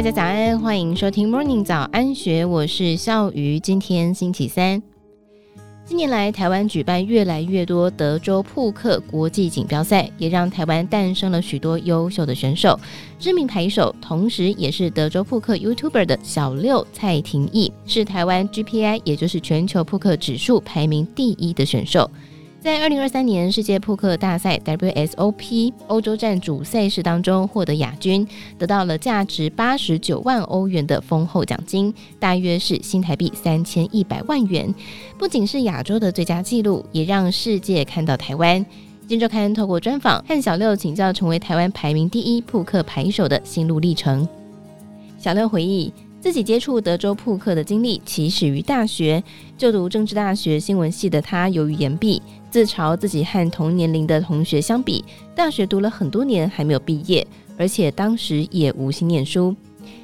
[0.00, 3.60] 大家早安，欢迎收听 Morning 早安学，我是笑鱼。
[3.60, 4.82] 今天星期三。
[5.84, 12.80] 近年来，台湾举办越来越多德州扑克国际锦标赛，也让台湾诞生了许多优秀的选手。
[13.18, 22.10] 知名牌手，同时也是德州扑克 YouTuber 的小六蔡廷义，是台湾 GPI，也就是全球扑克指数排名第一的选手。
[22.60, 28.26] 在二零二三年世界扑克大赛 WSOP 欧洲站主赛事当中获得亚军，
[28.58, 34.74] 得到了价值八十九万欧元的丰厚奖金，大约是新台币三千一百万元。
[35.16, 38.64] 不仅是亚洲的最佳纪录，也让世界看到台湾。
[39.08, 44.28] 今周刊透过专访和小六请教，成为台湾排名第一扑克牌手的心路历程。
[45.18, 45.90] 小六回忆。
[46.20, 49.22] 自己接触德州扑克的经历起始于大学，
[49.56, 52.20] 就读政治大学新闻系的他，由于言毕，
[52.50, 55.02] 自嘲自己和同年龄的同学相比，
[55.34, 59.56] 大学读了很多年还没有毕业，而且当时也无心念书。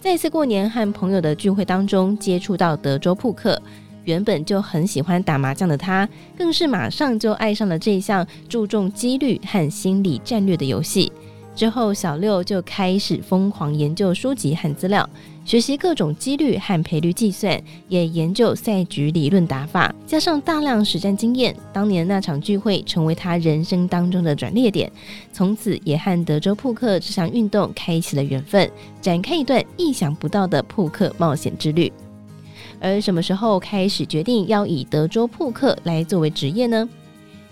[0.00, 3.62] 在一次过年和朋友的聚会当中，接触到德州扑克，
[4.02, 11.12] 原本就很喜欢打麻将的他，更是马上就爱上了这项注重几率和心理战略的游戏。
[11.54, 15.08] 之后，小六就开始疯狂研究书籍和资料，
[15.50, 21.52] 学习各种几率和赔率计算，也研究赛局理论打法，加上大量实战经验。
[21.72, 24.88] 当年那场聚会成为他人生当中的转捩点，
[25.32, 31.92] 从此也和德州扑克这项运动开启了缘分，展开一段意想不到的扑克冒险之旅。
[32.78, 36.88] 而什么时候开始决定要以德州扑克来作为职业呢？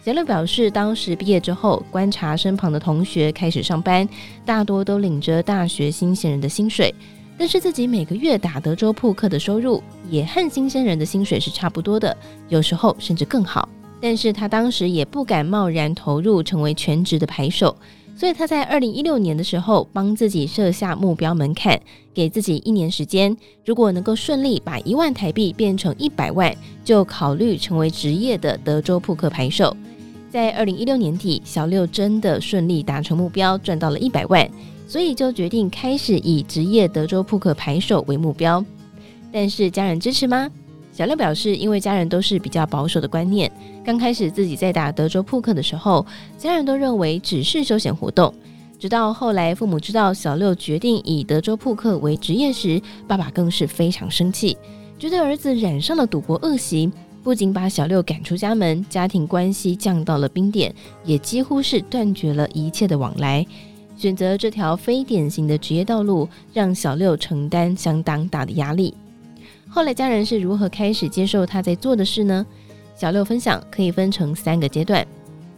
[0.04, 4.08] 小六表示，当时毕业之后，观察身旁的同学开始上班，
[4.46, 6.94] 大多都领着大学新鲜人的薪水，
[7.38, 12.14] 但是自己每个月打德州扑克的收入也和新鲜人的薪水是差不多的，
[12.48, 13.68] 有时候甚至更好。
[14.00, 17.76] 但是他当时也不敢贸然投入成为全职的牌手，
[18.16, 21.80] 所以他在二零一六年的时候帮自己设下目标门槛，
[22.12, 29.76] 给自己一年时间，如果能够顺利把一万台币变成一百万，就考虑成为职业的德州扑克牌手。
[30.30, 34.48] 在二零一六年底，小六真的顺利达成目标，赚到了一百万，
[34.88, 38.64] 所以就决定开始以职业德州扑克牌手为目标。
[39.30, 40.50] 但是家人支持吗？
[40.90, 43.48] 小六表示，因为家人都是比较保守的观念，
[43.84, 46.04] 刚开始自己在打德州扑克的时候，
[46.36, 48.34] 家人都认为只是休闲活动。
[48.80, 54.56] 直到后来父母知道小六决定以德州扑克为职业时，爸爸更是非常生气，
[54.98, 56.90] 觉得儿子染上了赌博恶习。
[57.22, 60.74] 不仅把小六赶出家门，家庭关系降到了冰点，
[61.04, 63.44] 也几乎是断绝了一切的往来。
[63.98, 68.94] 选择这条非典型的职业道路，让小六承担相当大的压力。
[69.68, 72.46] 后来家人是如何开始接受他在做的事呢？
[72.94, 75.04] 小六分享可以分成三个阶段。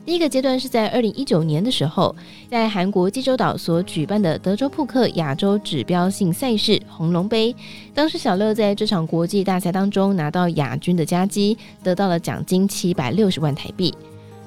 [0.06, 2.16] 第一个阶段是在二零一九年的时候，
[2.50, 7.54] 在韩国济州岛所举办的德州扑克亚洲指标性赛事红龙杯。
[7.94, 13.94] 当时小六在这场国际大赛当中拿到亚军的佳绩，得到了奖金七百六十万台币。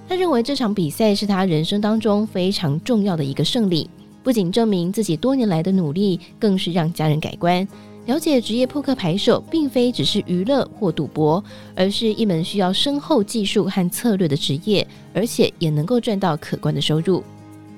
[0.07, 3.89] 他认为这场比赛是他人生当中非常重要的一个胜利，
[4.21, 7.67] 不仅证明自己多年来的努力，更是让家人改观。
[8.05, 11.41] 了解职业扑克牌手并非只是娱乐或赌博，
[11.73, 17.23] 而是一门需要深厚技术和策略的职业，而且也能够赚到可观的收入。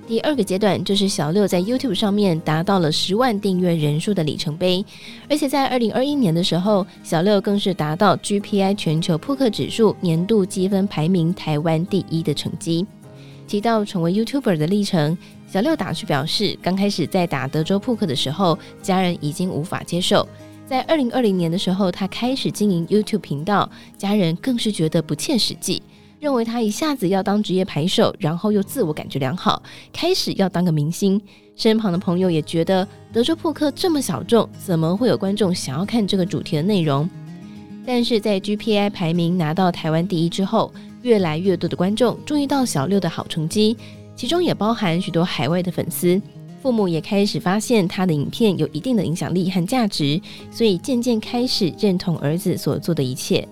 [0.07, 4.85] 第二个阶段就是小六在 YouTube 上面达到了十万订阅人数的里程碑，
[5.27, 12.85] 而且在二零二一年的时候，小六更是达到 GPI 全球扑克指数年度积分排名台湾第一的成绩。
[13.47, 15.17] 提到成为 YouTuber 的历程。
[15.47, 20.27] 小六打趣表示，刚开始在打德州扑克的时候，家人已经无法接受。
[20.67, 25.81] 在二零二零年的时候，他开始经营 YouTube 频道，家人更是觉得不切实际，
[26.19, 29.61] 认为他一下子要当职业牌手，然后又自我感觉良好，
[29.93, 31.21] 开始要当个明星。
[31.55, 37.09] 身旁的朋友也觉得德州扑克这么小众，怎么会有观众想要看这个主题的内容？
[37.85, 40.73] 但是在 GPI 排名拿到台湾第一之后，
[41.03, 43.77] 越来越多的观众注意到小六的好成绩。
[44.15, 46.19] 其中也包含许多海外的粉丝，
[46.61, 50.19] 父母也开始发现他的影片有一定的影响力和价值，
[50.49, 53.47] 所以渐渐开始认同儿子所做的一切。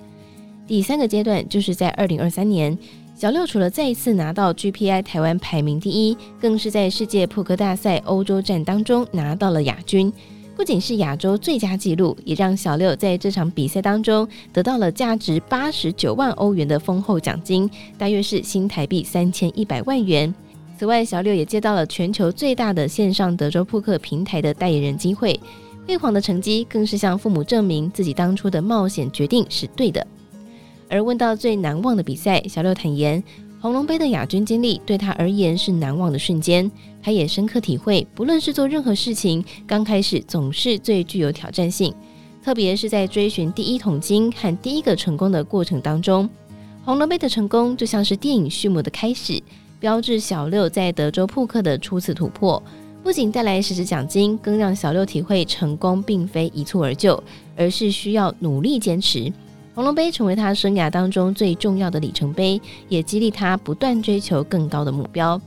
[0.65, 2.77] 第三个阶段就是在二零二三年，
[3.13, 10.12] 小六除了再一次拿到 GPI 台湾排名第一，更是在世界扑克大赛欧洲站当中拿到了亚军，
[10.56, 20.33] 不仅是亚洲最佳纪录，也让小六在这场比赛当中得到了价值八十九万欧元的丰厚奖金，大约是新台币三千一百万元。
[20.80, 25.38] 此外，小六也接到了全球最大的线上德州扑克平台的代言人机会，
[25.86, 30.07] 辉煌的成绩更是向父母证明自己当初的冒险决定是对的。
[30.94, 33.22] 而问到最难忘的比赛，小六坦言，
[33.60, 41.92] 红龙杯的亚军经历对他而言是难忘的瞬间，他也深刻体会，不论是做任何事情，刚开始总是最具有挑战性，
[42.44, 46.30] 特别是在追寻第一桶金和第一个成功的过程当中，
[46.86, 49.42] 红龙杯的成功就像是电影序幕的开始，
[49.80, 52.62] 标志小六在德州扑克的初次突破，
[53.01, 57.24] 不仅带来实质奖金，更让小六体会成功并非一蹴而就，
[57.57, 59.34] 而是需要努力坚持。
[59.75, 65.40] 红龙杯成为他生涯当中最重要的里程碑，也激励他不断追求更高的目标。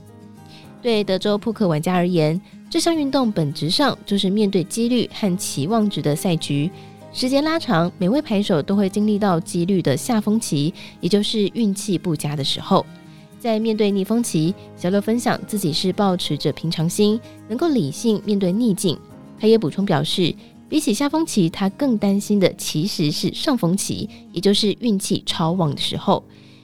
[0.81, 2.39] 对德州扑克玩家而言，
[2.69, 6.69] 这项运动本质上就是面对几率和期望值的赛局。
[7.13, 12.85] 时间拉长，每位牌手都会经历到几率的下风期，也就是运气不佳的时候。
[13.39, 18.99] 在面对逆风期，小六分享自己是抱持着平常心，能够理性面对逆境。
[19.39, 20.33] 他也补充表示，
[20.69, 26.23] 比起下风期，他更担心的其实是上风期，也就是运气超旺的时候。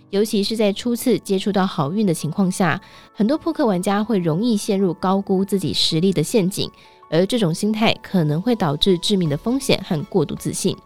[0.10, 2.80] 尤其是在初次接触到好运的情况下，
[3.16, 6.70] 很多扑克玩家会容易陷入高估自己实力的陷阱，
[7.10, 10.78] 而这种心态可能会导致致命的风险和过度自信。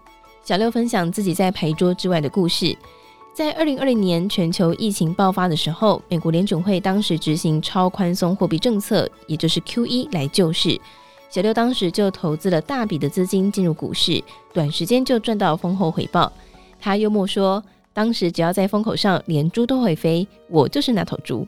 [0.43, 2.77] 小六分享自己在牌桌之外的故事，
[3.33, 10.79] 在二零二零年全球疫情爆发的时候，美国联准会当时执行超宽松货币政策，也就是 QE 来救市。
[11.29, 16.31] 小六当时就投资了大笔的资金进入股市，短时间就赚到丰厚回报。
[16.79, 17.63] 他幽默说
[17.93, 21.45] ：“当时只要在风口上，连猪都会飞，我就是那头猪。”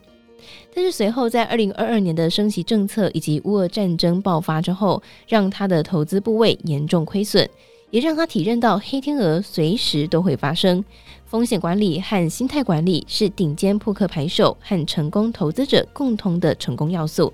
[0.74, 7.48] 但是随后在二零二二年的升息政策以及乌俄战争爆发之后，让他的投资部位严重亏损，
[7.90, 10.84] 也让他体认到黑天鹅随时都会发生。
[11.26, 17.32] 风险管理和心态管理是顶尖扑克牌手和成功投资者共同的成功要素。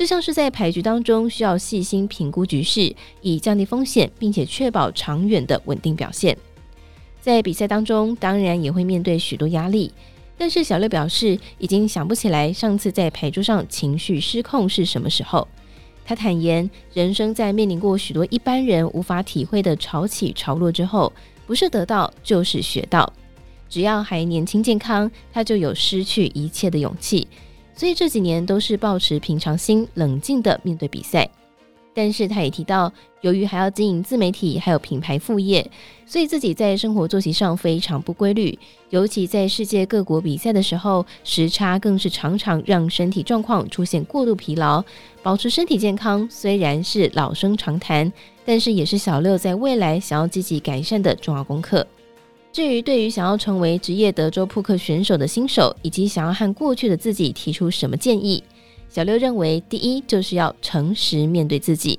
[0.00, 6.34] 就像是在牌局当中，需要细心评估局势，以降低风险，并且确保长远的稳定表现。
[7.20, 9.92] 在比赛当中，当然也会面对许多压力，
[10.38, 15.46] 但是小六表示，已经想不起来上次在牌桌上情绪失控是什么时候。
[16.02, 21.12] 他坦言，人生在面临过许多一般人无法体会的潮起潮落之后，
[21.46, 23.12] 不是得到就是学到。
[23.68, 27.28] 只要还年轻健康，他就有失去一切的勇气。
[27.80, 31.26] 所以这几年都是保持平常心，冷静地面对比赛。
[31.94, 32.92] 但是他也提到，
[33.22, 35.66] 由于还要经营自媒体，还有品牌副业，
[36.04, 38.58] 所以自己在生活作息上非常不规律。
[38.90, 44.84] 尤其在世界各国比赛的时候，时差更是常常让身体状况出现过度疲劳。
[45.22, 48.12] 保持身体健康虽然是老生常谈，
[48.44, 51.86] 但是也是小六在未来想要积极改善的重要功课。
[52.52, 58.42] 至于对于想要成为职业德州扑克选手的新手，以及想要和过去的自己提出什么建议，
[58.88, 61.98] 小六认为，第一就是要诚实面对自己。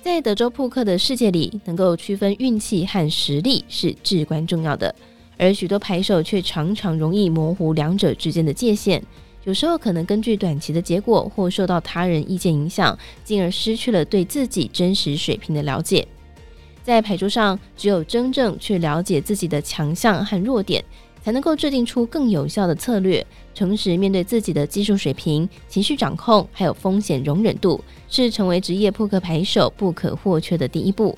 [0.00, 4.94] 在德州扑克的世界里，能够区分运气和实力是至关重要的，
[5.36, 9.02] 而许多牌手却常常容易模糊两者之间的界限，
[9.42, 16.06] 有时候可能根据短期的结果或受到他人意见影响，进而失去了对自己真实水平的了解。
[16.82, 20.84] 在牌桌上，只有真正去了解自己的强项和弱点，
[21.22, 23.24] 才能够制定出更有效的策略。
[23.54, 31.16] 诚实面对自己的技术水平、情绪掌控，还有风险容忍度，是成为职业扑克牌手不可或缺的第一步。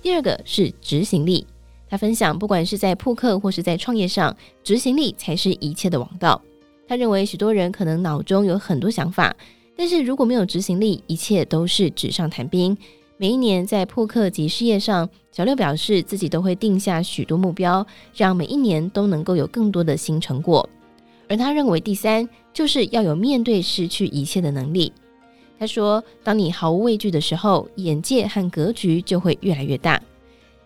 [0.00, 1.46] 第二个是执行力。
[1.88, 4.34] 他分享，不管是在扑克或是在创业上，
[4.64, 6.40] 执行力才是一切的王道。
[6.88, 9.34] 他认为，许多人可能脑中有很多想法，
[9.76, 12.76] 但是如果没有执行力，一切都是纸上谈兵。
[13.16, 20.68] 每一年在扑克及事业上，小六表示自己都会定下许多目标，让每一年都能够有更多的新成果。
[21.28, 24.92] 而他认为，第三就是要有面对失去一切的能力。
[25.60, 30.02] 他说：“当你毫无畏惧的时候，眼界和格局就会越来越大。”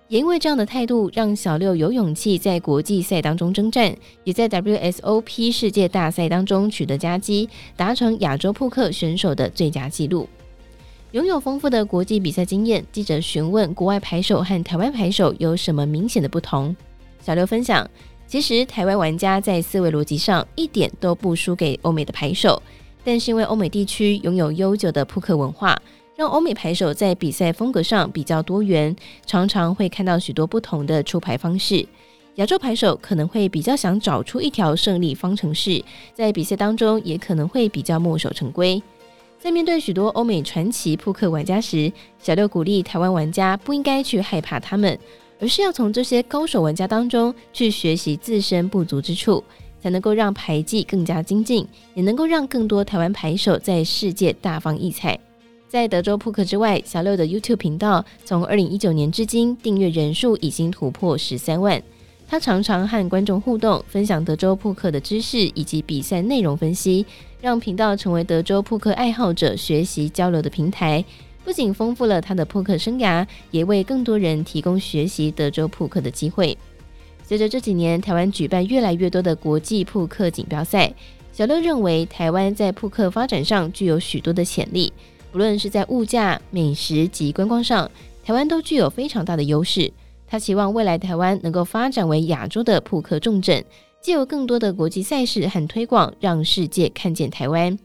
[0.09, 10.27] 也因为这样的态度，让小六有勇气在国际赛当中征战，也在 WSOP 世界大赛当中取得佳绩，达成亚洲扑克选手的最佳纪录。
[11.13, 16.77] 拥有丰富的国际比赛经验，记者询问国外牌手和台湾牌手有什么明显的不同。
[17.23, 17.89] 小六分享，
[18.27, 22.63] 其实台湾玩家在思维逻辑上一点都不输给欧美的牌手，
[23.03, 25.75] 但是因为欧美地区拥有悠久的扑克文化，
[26.15, 31.87] 让欧美牌手在比赛风格上比较多元，常常会看到许多不同的出牌方式。
[32.35, 38.81] 亚洲牌手可能会比较想找出一条胜利方程式，在比赛当中也可能会比较墨守成规。
[39.41, 44.99] 在面对许多欧美传奇扑克玩家时，小六鼓励台湾玩家不应该去害怕他们，
[45.39, 49.43] 而是要从这些高手玩家当中去学习自身不足之处，
[49.81, 51.65] 才能够让牌技更加精进，
[51.95, 55.17] 也能够让更多台湾牌手在世界大放异彩。
[55.69, 61.81] 在德州扑克之外，小六的 YouTube 频道从二零一九年至今订阅人数已经突破十三万。
[62.27, 67.07] 他常常和观众互动，分享德州扑克的知识以及比赛内容分析，
[67.41, 71.05] 让频道成为德州扑克爱好者学习交流的平台。
[71.45, 76.57] 不仅丰富了他的扑克生涯，也为更多人提供学习德州扑克的机会。
[77.23, 80.93] 随着这几年台湾举办越来越多的国际扑克锦标赛，
[81.33, 84.93] 小六认为台湾在扑克发展上具有许多的潜力，
[85.31, 87.91] 不论是在物价、美食及观光上，
[88.25, 89.91] 台湾都具有非常大的优势。
[90.27, 93.65] 他希望未来台湾能够发展为亚洲的扑克重镇，
[94.09, 97.79] 借由更多的国际赛事和推广，让世界看见台湾。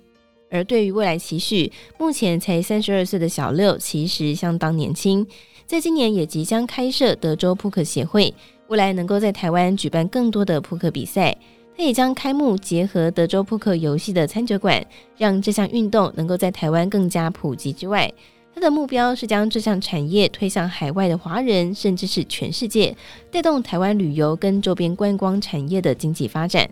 [0.50, 5.28] 而对于未来期许，目前才三十二岁的小六其实相当年轻，
[5.66, 8.34] 在今年也即将开设德州扑克协会，
[8.70, 11.36] 未来能够在台湾举办更多的扑克比赛。
[11.76, 14.82] 他也将开幕结合德州扑克游戏的餐酒馆，
[15.18, 18.10] 让这项运动能够在台湾更加普及之外。
[18.56, 22.96] 他的目标是将这项产业推向海外的华人，甚至是全世界，
[23.32, 26.70] 带动台湾旅游跟周边观光产业的经济发展。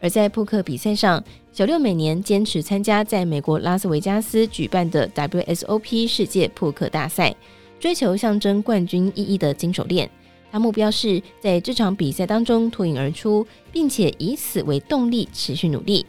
[0.00, 7.34] 而在扑克比赛上，小六每年坚持参加在美国拉斯维加斯举办的 WSOP 世界扑克大赛，
[7.80, 10.08] 追求象征冠军意义的金手链。
[10.52, 16.04] 他目标是在这场比赛当中脱颖而出，并且以此为动力持续努力。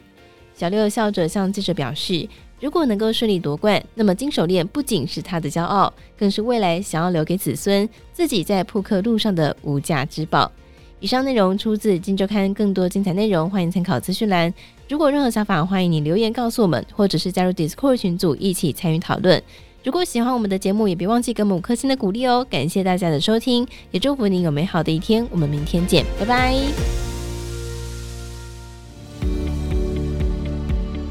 [0.54, 2.28] 小六笑着向记者表示。
[2.60, 10.50] 如果能够顺利夺冠，那么金手链不仅是他的骄傲，更是未来想要留给子孙自己在扑克路上的无价之宝。
[10.98, 14.52] 以上内容出自《金周刊》，更多精彩内容欢迎参考资讯栏。
[14.88, 19.42] 如果任何想法，欢迎你留言告诉我们，或者是加入 Discord 群组一起参与讨论。
[19.84, 22.44] 如果喜欢我们的节目，也别忘记给我们五颗星的鼓励哦。
[22.48, 25.26] 感谢大家的收听，也祝福你有美好的一天。
[25.30, 27.15] 我们明天见，拜拜。